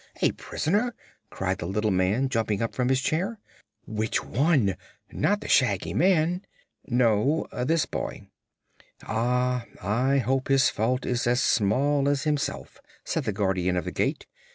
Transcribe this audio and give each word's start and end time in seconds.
A 0.23 0.31
prisoner?" 0.31 0.95
cried 1.29 1.59
the 1.59 1.67
little 1.67 1.91
man, 1.91 2.27
jumping 2.27 2.59
up 2.59 2.73
from 2.73 2.89
his 2.89 3.01
chair. 3.01 3.37
"Which 3.85 4.23
one? 4.25 4.75
Not 5.11 5.41
the 5.41 5.47
Shaggy 5.47 5.93
Man?" 5.93 6.41
"No; 6.87 7.45
this 7.53 7.85
boy." 7.85 8.27
"Ah; 9.03 9.65
I 9.79 10.17
hope 10.17 10.47
his 10.47 10.69
fault 10.71 11.05
is 11.05 11.27
as 11.27 11.39
small 11.39 12.09
as 12.09 12.23
himself," 12.23 12.81
said 13.05 13.25
the 13.25 13.31
Guardian 13.31 13.77
of 13.77 13.85
the 13.85 13.91
Gate. 13.91 14.25